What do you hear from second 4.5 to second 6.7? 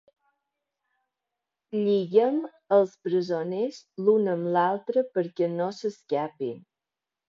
l'altre perquè no s'escapin.